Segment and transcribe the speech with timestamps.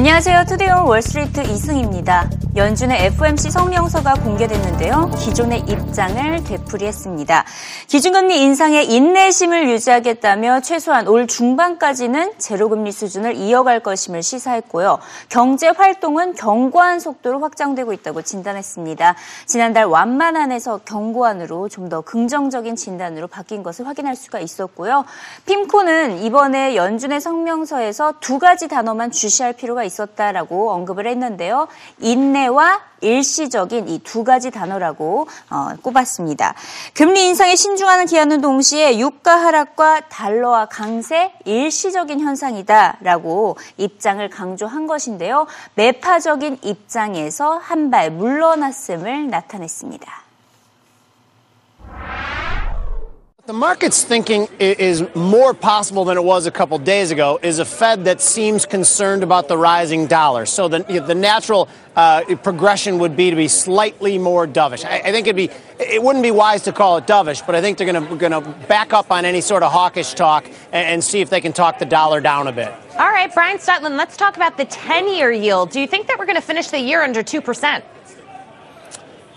[0.00, 0.44] 안녕하세요.
[0.48, 2.30] Today on Wall Street 이승입니다.
[2.56, 5.10] 연준의 FOMC 성명서가 공개됐는데요.
[5.18, 7.44] 기존의 입장을 되풀이했습니다.
[7.86, 14.98] 기준금리 인상에 인내심을 유지하겠다며 최소한 올 중반까지는 제로금리 수준을 이어갈 것임을 시사했고요.
[15.28, 19.14] 경제 활동은 견고한 속도로 확장되고 있다고 진단했습니다.
[19.46, 25.04] 지난달 완만한에서 견고한으로 좀 더 긍정적인 진단으로 바뀐 것을 확인할 수가 있었고요.
[25.46, 31.66] 핌코는 이번에 연준의 성명서에서 두 가지 단어만 주시할 필요가 있었다라고 언급을 했는데요.
[31.98, 36.54] 인내 와 일시적인 이 두 가지 단어라고 어, 꼽았습니다.
[36.94, 45.46] 금리 인상에 신중하는 기한은 동시에 유가 하락과 달러와 강세 일시적인 현상이다라고 입장을 강조한 것인데요.
[45.74, 50.19] 매파적인 입장에서 한 발 물러났음을 나타냈습니다.
[53.50, 57.64] The market's thinking is more possible than it was a couple days ago is a
[57.64, 60.46] Fed that seems concerned about the rising dollar.
[60.46, 64.84] So the, the natural uh, progression would be to be slightly more dovish.
[64.84, 67.60] I, I, think it'd be it wouldn't be wise to call it dovish, but I
[67.60, 71.20] think they're going to back up on any sort of hawkish talk and, and see
[71.20, 72.72] if they can talk the dollar down a bit.
[73.00, 75.72] All right, Brian Stutland, let's talk about the 10-year yield.
[75.72, 77.82] Do you think that we're going to finish the year under 2%?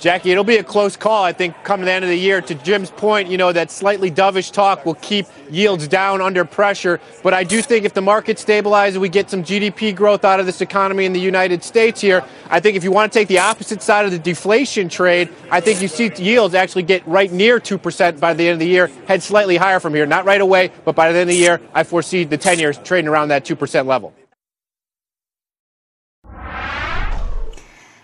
[0.03, 2.41] Jackie, it'll be a close call, I think, come to the end of the year.
[2.41, 6.99] To Jim's point, you know, that slightly dovish talk will keep yields down under pressure.
[7.23, 10.45] But I do think if the market stabilizes, we get some GDP growth out of
[10.45, 12.21] this economy in the United States here.
[12.49, 15.61] I think if you want to take the opposite side of the deflation trade, I
[15.61, 18.87] think you see yields actually get right near 2% by the end of the year,
[19.07, 20.05] head slightly higher from here.
[20.05, 22.77] Not right away, but by the end of the year, I foresee the 10 years
[22.79, 24.13] trading around that 2% level.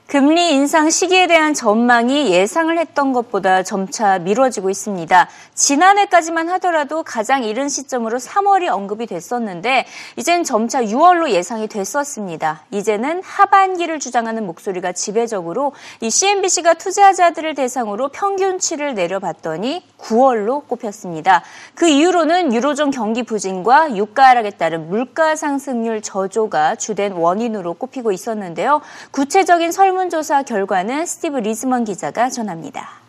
[0.10, 5.30] 금리 인상 시기에 대한 전망이 예상을 했던 것보다 점차 미뤄지고 있습니다.
[5.54, 12.64] 지난해까지만 하더라도 가장 이른 시점으로 3월이 언급이 됐었는데 이젠 점차 6월로 예상이 됐었습니다.
[12.72, 21.44] 이제는 하반기를 주장하는 목소리가 지배적으로 이 CNBC가 투자자들을 대상으로 평균치를 내려봤더니 9월로 꼽혔습니다.
[21.76, 28.82] 그 이유로는 유로존 경기 부진과 유가 하락에 따른 물가 상승률 저조가 주된 원인으로 꼽히고 있었는데요.
[29.12, 33.02] 구체적인 설문 설문조사 결과는 스티브 리즈먼 기자가 전합니다.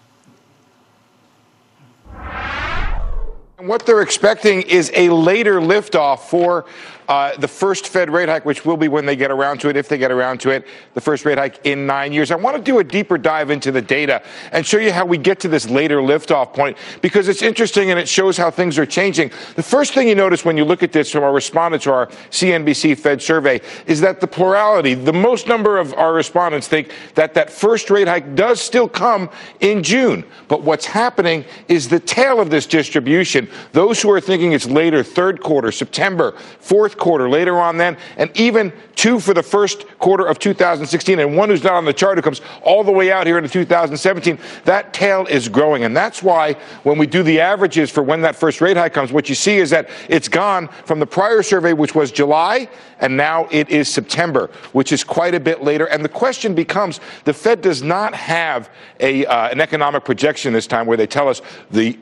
[3.61, 6.65] What they're expecting is a later liftoff for
[7.11, 9.77] uh, the first Fed rate hike, which will be when they get around to it,
[9.77, 12.31] if they get around to it, the first rate hike in nine years.
[12.31, 14.23] I want to do a deeper dive into the data
[14.53, 17.99] and show you how we get to this later liftoff point because it's interesting and
[17.99, 19.33] it shows how things are changing.
[19.57, 22.07] The first thing you notice when you look at this from our respondents to our
[22.07, 27.35] CNBC Fed survey is that the plurality, the most number of our respondents think that
[27.35, 29.29] that first rate hike does still come
[29.59, 30.25] in June.
[30.47, 33.51] But what's happening is the tail of this distribution.
[33.73, 38.31] Those who are thinking it's later, third quarter, September, fourth quarter later on then, and
[38.39, 42.19] even two for the first quarter of 2016, and one who's not on the chart
[42.19, 44.39] who comes all the way out here into 2017.
[44.65, 45.85] That tail is growing.
[45.85, 46.53] And that's why
[46.83, 49.57] when we do the averages for when that first rate hike comes, what you see
[49.57, 52.69] is that it's gone from the prior survey, which was July,
[53.01, 55.87] and now it is September, which is quite a bit later.
[55.87, 60.67] And the question becomes the Fed does not have a, uh, an economic projection this
[60.67, 61.41] time where they tell us
[61.71, 61.99] the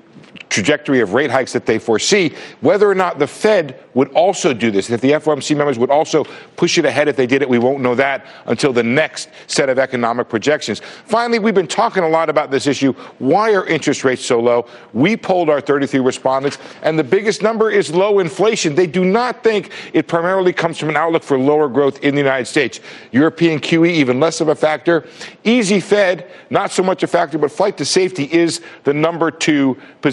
[0.49, 4.71] trajectory of rate hikes that they foresee, whether or not the Fed would also do
[4.71, 4.91] this.
[4.91, 6.25] If the FOMC members would also
[6.57, 9.69] push it ahead if they did it, we won't know that until the next set
[9.69, 10.81] of economic projections.
[11.05, 12.93] Finally, we've been talking a lot about this issue.
[13.19, 14.67] Why are interest rates so low?
[14.93, 18.75] We polled our 33 respondents, and the biggest number is low inflation.
[18.75, 22.21] They do not think it primarily comes from an outlook for lower growth in the
[22.21, 22.81] United States.
[23.13, 25.07] European QE, even less of a factor.
[25.45, 29.77] Easy Fed, not so much a factor, but flight to safety is the number two
[30.01, 30.08] position.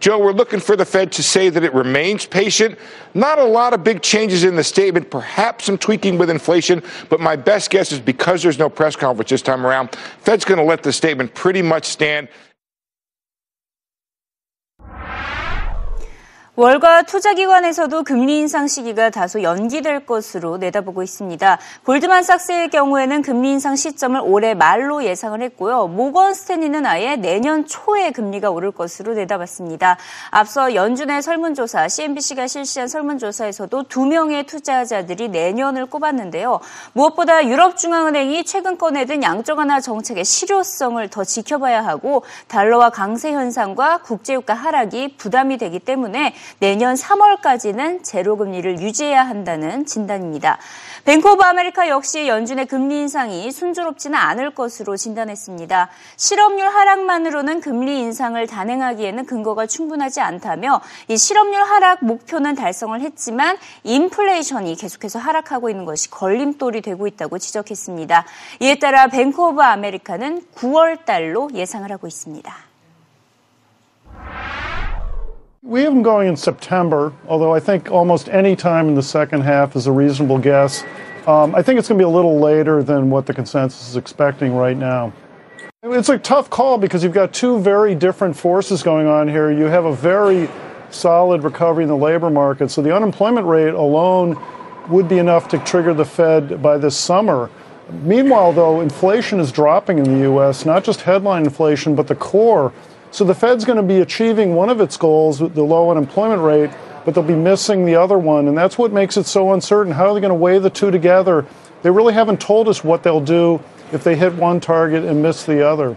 [0.00, 2.78] Joe, we're looking for the Fed to say that it remains patient.
[3.14, 7.20] Not a lot of big changes in the statement, perhaps some tweaking with inflation, but
[7.20, 10.64] my best guess is because there's no press conference this time around, Fed's going to
[10.64, 12.28] let the statement pretty much stand.
[16.56, 21.58] 월가 투자기관에서도 금리 인상 시기가 다소 연기될 것으로 내다보고 있습니다.
[21.84, 25.88] 골드만삭스의 경우에는 금리 인상 시점을 올해 말로 예상을 했고요.
[25.88, 29.96] 모건 스탠리는 아예 내년 초에 금리가 오를 것으로 내다봤습니다.
[30.30, 36.60] 앞서 연준의 설문조사, CNBC가 실시한 설문조사에서도 두 명의 투자자들이 내년을 꼽았는데요.
[36.92, 44.54] 무엇보다 유럽중앙은행이 최근 꺼내든 양적 완화 정책의 실효성을 더 지켜봐야 하고 달러와 강세 현상과 국제유가
[44.54, 50.58] 하락이 부담이 되기 때문에 내년 3월까지는 제로 금리를 유지해야 한다는 진단입니다.
[51.04, 55.90] 뱅크 오브 아메리카 역시 연준의 금리 인상이 순조롭지는 않을 것으로 진단했습니다.
[56.16, 64.76] 실업률 하락만으로는 금리 인상을 단행하기에는 근거가 충분하지 않다며 이 실업률 하락 목표는 달성을 했지만 인플레이션이
[64.76, 68.24] 계속해서 하락하고 있는 것이 걸림돌이 되고 있다고 지적했습니다.
[68.60, 72.73] 이에 따라 뱅크 오브 아메리카는 9월 달로 예상을 하고 있습니다.
[75.74, 79.40] We have them going in September, although I think almost any time in the second
[79.40, 80.84] half is a reasonable guess.
[81.26, 83.96] Um, I think it's going to be a little later than what the consensus is
[83.96, 85.12] expecting right now.
[85.82, 89.50] It's a tough call because you've got two very different forces going on here.
[89.50, 90.48] You have a very
[90.90, 94.40] solid recovery in the labor market, so the unemployment rate alone
[94.88, 97.50] would be enough to trigger the Fed by this summer.
[97.90, 102.72] Meanwhile, though, inflation is dropping in the U.S., not just headline inflation, but the core.
[103.14, 106.70] So the Fed's going to be achieving one of its goals, the low unemployment rate,
[107.04, 108.48] but they'll be missing the other one.
[108.48, 109.92] And that's what makes it so uncertain.
[109.92, 111.46] How are they going to weigh the two together?
[111.84, 113.62] They really haven't told us what they'll do
[113.92, 115.96] if they hit one target and miss the other.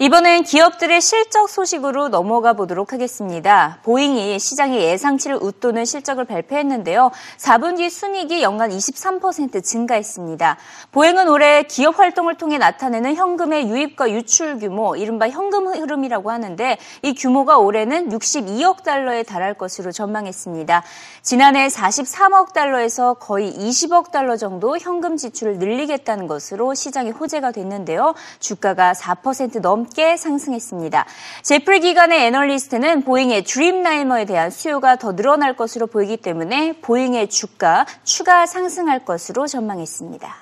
[0.00, 3.80] 이번엔 기업들의 실적 소식으로 넘어가 보도록 하겠습니다.
[3.82, 7.10] 보잉이 시장의 예상치를 웃도는 실적을 발표했는데요.
[7.36, 10.56] 4분기 순이익이 연간 23% 증가했습니다.
[10.92, 17.14] 보잉은 올해 기업 활동을 통해 나타내는 현금의 유입과 유출 규모, 이른바 현금 흐름이라고 하는데 이
[17.14, 20.84] 규모가 올해는 62억 달러에 달할 것으로 전망했습니다.
[21.22, 28.14] 지난해 43억 달러에서 거의 20억 달러 정도 현금 지출을 늘리겠다는 것으로 시장에 호재가 됐는데요.
[28.38, 31.04] 주가가 4%넘 넘게 상승했습니다.
[31.42, 38.46] 제플 기관의 애널리스트는 보잉의 드림라이너에 대한 수요가 더 늘어날 것으로 보이기 때문에 보잉의 주가 추가
[38.46, 40.34] 상승할 것으로 전망했습니다.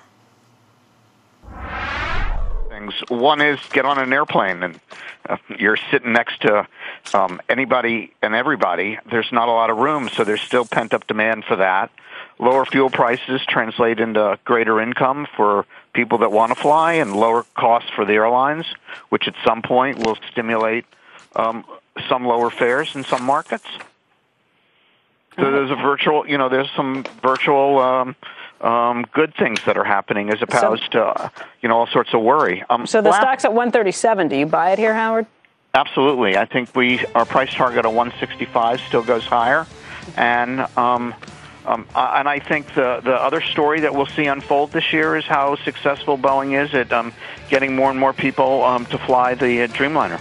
[3.10, 4.78] One is get on an airplane and
[5.28, 6.66] uh, you're sitting next to
[7.14, 8.96] um, anybody and everybody.
[9.10, 11.90] There's not a lot of room, so there's still pent up demand for that.
[12.38, 15.66] Lower fuel prices translate into greater income for
[15.96, 18.66] people that want to fly and lower costs for the airlines,
[19.08, 20.84] which at some point will stimulate
[21.34, 21.64] um,
[22.08, 23.64] some lower fares in some markets.
[25.36, 28.16] So there's a virtual, you know, there's some virtual um,
[28.60, 31.28] um, good things that are happening as opposed so, to, uh,
[31.60, 32.64] you know, all sorts of worry.
[32.70, 34.28] Um, so the last, stock's at 137.
[34.28, 35.26] Do you buy it here, Howard?
[35.74, 36.38] Absolutely.
[36.38, 39.66] I think we our price target of 165 still goes higher,
[40.16, 41.14] and um,
[41.66, 45.24] um, and I think the the other story that we'll see unfold this year is
[45.24, 47.12] how successful Boeing is at um,
[47.48, 50.20] getting more and more people um, to fly the uh, Dreamliner.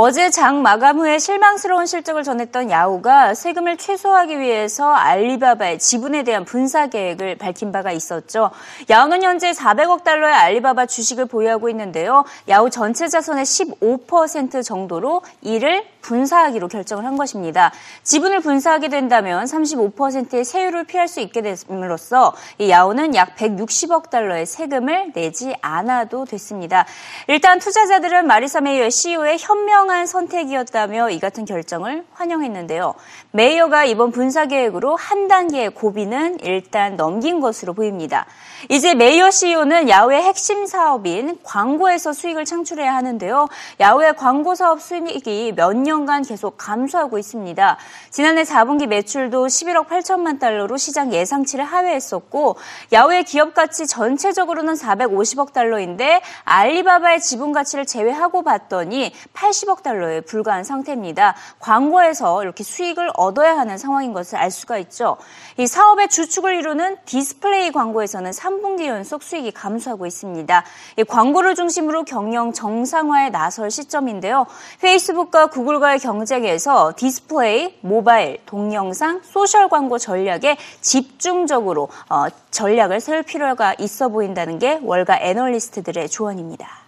[0.00, 6.86] 어제 장 마감 후에 실망스러운 실적을 전했던 야후가 세금을 최소화하기 위해서 알리바바의 지분에 대한 분사
[6.86, 8.52] 계획을 밝힌 바가 있었죠.
[8.88, 12.24] 야후는 현재 400억 달러의 알리바바 주식을 보유하고 있는데요.
[12.48, 17.72] 야후 전체 자산의 15% 정도로 이를 분사하기로 결정을 한 것입니다.
[18.04, 25.12] 지분을 분사하게 된다면 35%의 세율을 피할 수 있게 됨으로써 이 야후는 약 160억 달러의 세금을
[25.12, 26.86] 내지 않아도 됐습니다.
[27.26, 32.94] 일단 투자자들은 마리사 메이어의 CEO의 현명 한 선택이었다며 이 같은 결정을 환영했는데요.
[33.32, 38.26] 메이어가 이번 분사 계획으로 한 단계의 고비는 일단 넘긴 것으로 보입니다.
[38.68, 43.48] 이제 메이어 CEO는 야후의 핵심 사업인 광고에서 수익을 창출해야 하는데요.
[43.80, 47.76] 야후의 광고 사업 수익이 몇 년간 계속 감소하고 있습니다.
[48.10, 52.56] 지난해 4분기 매출도 11억 8천만 달러로 시장 예상치를 하회했었고
[52.92, 61.34] 야후의 기업 가치 전체적으로는 450억 달러인데 알리바바의 지분 가치를 제외하고 봤더니 80억 달러에 불과한 상태입니다.
[61.60, 65.16] 광고에서 이렇게 수익을 얻어야 하는 상황인 것을 알 수가 있죠.
[65.56, 70.64] 이 사업의 주축을 이루는 디스플레이 광고에서는 3분기 연속 수익이 감소하고 있습니다.
[71.08, 74.46] 광고를 중심으로 경영 정상화에 나설 시점인데요.
[74.80, 84.08] 페이스북과 구글과의 경쟁에서 디스플레이, 모바일, 동영상, 소셜 광고 전략에 집중적으로 어, 전략을 세울 필요가 있어
[84.08, 86.87] 보인다는 게 월가 애널리스트들의 조언입니다.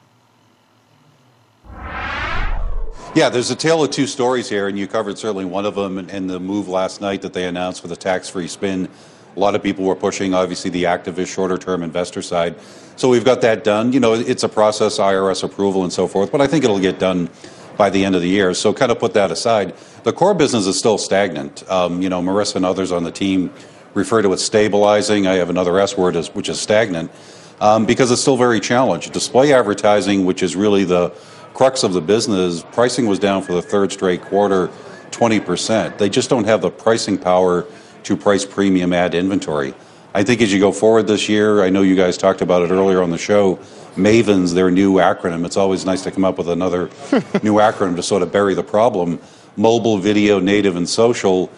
[3.20, 5.98] Yeah, there's a tale of two stories here, and you covered certainly one of them
[5.98, 8.88] in the move last night that they announced for the tax-free spin.
[9.36, 12.54] A lot of people were pushing, obviously, the activist shorter term investor side.
[12.96, 13.92] So we've got that done.
[13.92, 16.98] You know, it's a process, IRS approval and so forth, but I think it'll get
[16.98, 17.28] done
[17.76, 18.54] by the end of the year.
[18.54, 19.74] So kind of put that aside.
[20.04, 21.70] The core business is still stagnant.
[21.70, 23.52] Um, you know, Marissa and others on the team
[23.92, 25.26] refer to it stabilizing.
[25.26, 27.10] I have another S word, which is stagnant,
[27.60, 29.12] um, because it's still very challenged.
[29.12, 31.12] Display advertising, which is really the
[31.54, 34.68] crux of the business, pricing was down for the third straight quarter,
[35.10, 35.98] 20%.
[35.98, 37.66] They just don't have the pricing power
[38.04, 39.74] to price premium ad inventory.
[40.12, 42.70] I think as you go forward this year, I know you guys talked about it
[42.70, 43.60] earlier on the show.
[43.96, 45.44] Maven's their new acronym.
[45.44, 46.84] It's always nice to come up with another
[47.42, 49.20] new acronym to sort of bury the problem.
[49.56, 51.50] Mobile, video, native, and social.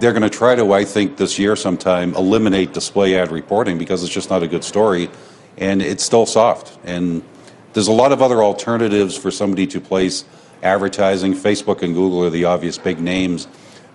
[0.00, 4.02] They're going to try to, I think, this year sometime eliminate display ad reporting because
[4.02, 5.08] it's just not a good story,
[5.58, 6.78] and it's still soft.
[6.84, 7.22] And
[7.72, 10.24] there's a lot of other alternatives for somebody to place
[10.62, 11.34] advertising.
[11.34, 13.46] Facebook and Google are the obvious big names,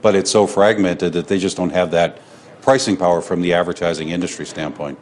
[0.01, 2.19] but it's so fragmented that they just don't have that
[2.61, 4.97] pricing power from the advertising industry standpoint.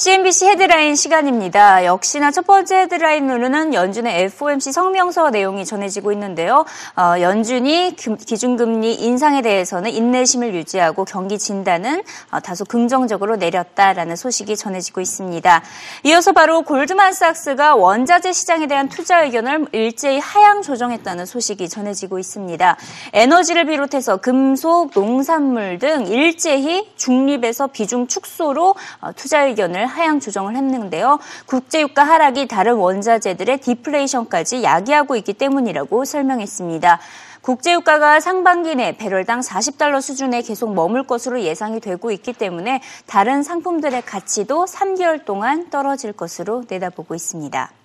[0.00, 1.84] CNBC 헤드라인 시간입니다.
[1.84, 6.64] 역시나 첫 번째 헤드라인으로는 연준의 FOMC 성명서 내용이 전해지고 있는데요.
[6.96, 15.02] 어, 연준이 기준금리 인상에 대해서는 인내심을 유지하고 경기 진단은 어, 다소 긍정적으로 내렸다라는 소식이 전해지고
[15.02, 15.62] 있습니다.
[16.04, 22.78] 이어서 바로 골드만삭스가 원자재 시장에 대한 투자 의견을 일제히 하향 조정했다는 소식이 전해지고 있습니다.
[23.12, 31.18] 에너지를 비롯해서 금속, 농산물 등 일제히 중립에서 비중 축소로 어, 투자 의견을 하향 조정을 했는데요.
[31.46, 37.00] 국제유가 하락이 다른 원자재들의 디플레이션까지 야기하고 있기 때문이라고 설명했습니다.
[37.42, 44.02] 국제유가가 상반기 내 배럴당 40달러 수준에 계속 머물 것으로 예상이 되고 있기 때문에 다른 상품들의
[44.02, 47.79] 가치도 3개월 동안 떨어질 것으로 내다보고 있습니다.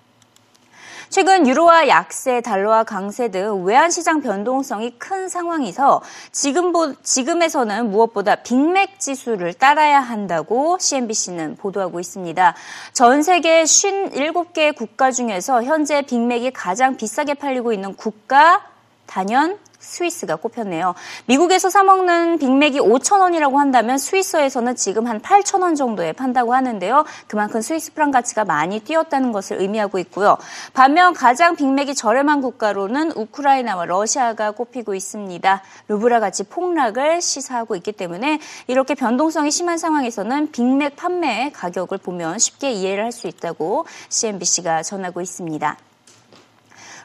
[1.08, 6.72] 최근 유로화 약세, 달러화 강세 등 외환 시장 변동성이 큰 상황에서 지금
[7.02, 12.54] 지금에서는 무엇보다 빅맥 지수를 따라야 한다고 CNBC는 보도하고 있습니다.
[12.92, 18.62] 전 세계 57개 국가 중에서 현재 빅맥이 가장 비싸게 팔리고 있는 국가
[19.06, 20.94] 단연 스위스가 꼽혔네요.
[21.26, 27.04] 미국에서 사 먹는 빅맥이 5천 원이라고 한다면 스위스에서는 지금 한 8천 원 정도에 판다고 하는데요.
[27.26, 30.36] 그만큼 스위스 프랑 가치가 많이 뛰었다는 것을 의미하고 있고요.
[30.72, 35.62] 반면 가장 빅맥이 저렴한 국가로는 우크라이나와 러시아가 꼽히고 있습니다.
[35.88, 42.70] 루브라 가치 폭락을 시사하고 있기 때문에 이렇게 변동성이 심한 상황에서는 빅맥 판매 가격을 보면 쉽게
[42.70, 45.76] 이해를 할 수 있다고 CNBC가 전하고 있습니다.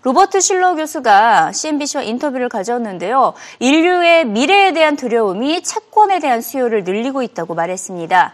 [0.03, 3.33] 로버트 실러 교수가 CNBC와 인터뷰를 가졌는데요.
[3.59, 8.33] 인류의 미래에 대한 두려움이 채권에 대한 수요를 늘리고 있다고 말했습니다.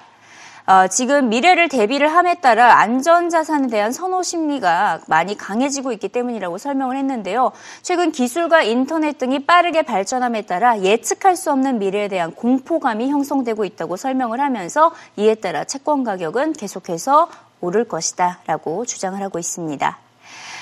[0.68, 6.96] 어, 지금 미래를 대비를 함에 따라 안전자산에 대한 선호 심리가 많이 강해지고 있기 때문이라고 설명을
[6.98, 7.52] 했는데요.
[7.82, 13.98] 최근 기술과 인터넷 등이 빠르게 발전함에 따라 예측할 수 없는 미래에 대한 공포감이 형성되고 있다고
[13.98, 20.07] 설명을 하면서 이에 따라 채권 가격은 계속해서 오를 것이다 라고 주장을 하고 있습니다.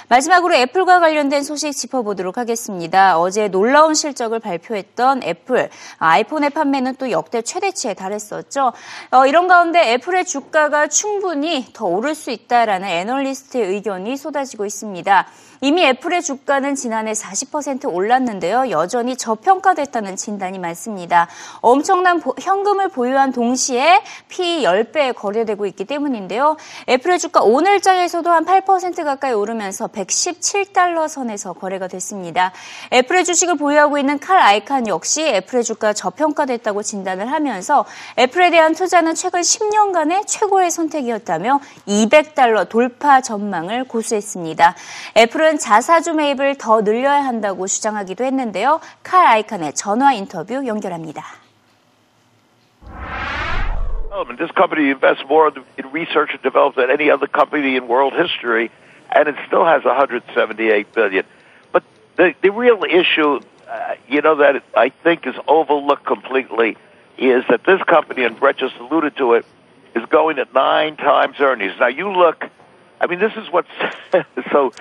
[0.08, 3.20] 마지막으로 애플과 관련된 소식 짚어보도록 하겠습니다.
[3.20, 8.74] 어제 놀라운 실적을 발표했던 애플 아이폰의 판매는 또 역대 최대치에 달했었죠.
[9.12, 15.28] 어, 이런 가운데 애플의 주가가 충분히 더 오를 수 있다라는 애널리스트의 의견이 쏟아지고 있습니다.
[15.66, 18.70] 이미 애플의 주가는 지난해 40% 올랐는데요.
[18.70, 21.28] 여전히 저평가됐다는 진단이 많습니다.
[21.62, 26.56] 엄청난 보, 현금을 보유한 동시에 P 10배에 거래되고 있기 때문인데요.
[26.88, 32.52] 애플의 주가 오늘장에서도 한 8% 가까이 오르면서 117달러 선에서 거래가 됐습니다.
[32.94, 37.86] 애플의 주식을 보유하고 있는 칼 아이칸 역시 애플의 주가 저평가됐다고 진단을 하면서
[38.20, 44.76] 애플에 대한 투자는 최근 10년간의 최고의 선택이었다며 200달러 돌파 전망을 고수했습니다.
[45.18, 48.81] 애플은 자사주 매입을 더 늘려야 한다고 주장하기도 했는데요.
[49.03, 51.23] 칼 아이칸의 전화 인터뷰 연결합니다.
[54.37, 58.69] This company invests more in research and development than any other company in world history.
[59.13, 61.25] and it still has 178 billion.
[61.73, 61.83] But
[62.17, 66.77] the the real issue, uh, you know, that I think is overlooked completely
[67.19, 69.45] is that this company, and Brett just alluded to it,
[69.95, 71.75] is going at nine times earnings.
[71.79, 72.45] Now you look,
[73.01, 73.69] I mean, this is what's
[74.53, 74.73] so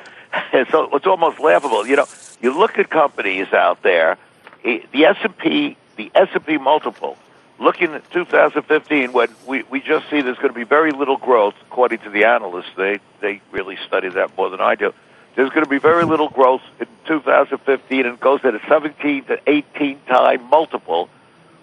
[0.70, 1.86] so it's almost laughable.
[1.86, 2.06] You know,
[2.40, 4.18] you look at companies out there,
[4.62, 7.16] the S and P, the S and P multiple
[7.58, 11.54] looking at 2015, when we, we just see there's going to be very little growth,
[11.62, 14.92] according to the analysts, they, they really study that more than I do.
[15.36, 19.40] There's going to be very little growth in 2015 and goes at a 17 to
[19.46, 21.08] 18 time multiple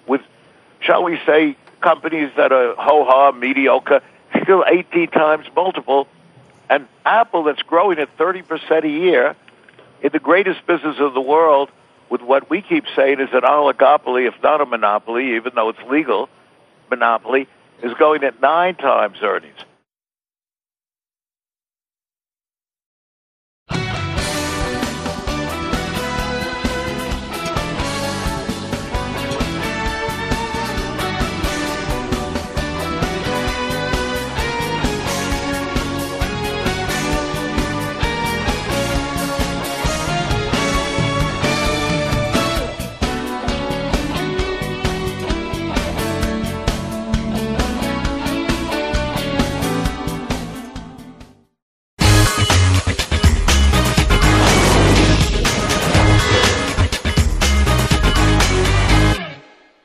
[0.08, 0.22] with,
[0.82, 4.02] shall we say, companies that are ho-ha, mediocre,
[4.44, 6.08] still 18 times multiple.
[6.72, 9.36] And Apple that's growing at 30% a year
[10.02, 11.70] in the greatest business of the world–
[12.12, 15.82] with what we keep saying is an oligopoly, if not a monopoly, even though it's
[15.90, 16.28] legal,
[16.90, 17.48] monopoly,
[17.82, 19.58] is going at nine times earnings.